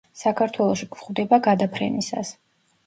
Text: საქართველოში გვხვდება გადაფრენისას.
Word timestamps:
საქართველოში 0.21 0.89
გვხვდება 0.95 1.41
გადაფრენისას. 1.51 2.35